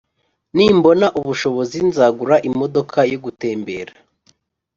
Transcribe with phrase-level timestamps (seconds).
[0.55, 3.93] Nimbona ubushobozi nzagura imodoka yogutembera